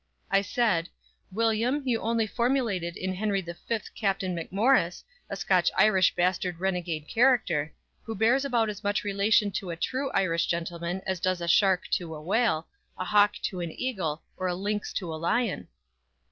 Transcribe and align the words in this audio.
I 0.31 0.41
said, 0.41 0.89
"William, 1.31 1.83
you 1.85 2.01
only 2.01 2.25
formulated 2.25 2.97
in 2.97 3.13
Henry 3.13 3.39
the 3.39 3.53
Fifth 3.53 3.93
Captain 3.93 4.35
MacMorris, 4.35 5.03
a 5.29 5.35
Scotch 5.35 5.69
Irish 5.77 6.15
bastard 6.15 6.59
renegade 6.59 7.07
character, 7.07 7.71
who 8.01 8.15
bears 8.15 8.43
about 8.43 8.67
as 8.67 8.83
much 8.83 9.03
relation 9.03 9.51
to 9.51 9.69
a 9.69 9.75
true 9.75 10.09
Irish 10.09 10.47
gentleman 10.47 11.03
as 11.05 11.19
does 11.19 11.39
a 11.39 11.47
shark 11.47 11.87
to 11.91 12.15
a 12.15 12.19
whale, 12.19 12.65
a 12.97 13.05
hawk 13.05 13.33
to 13.43 13.59
an 13.59 13.71
eagle, 13.71 14.23
or 14.37 14.47
a 14.47 14.55
lynx 14.55 14.91
to 14.93 15.13
a 15.13 15.17
lion." 15.21 15.67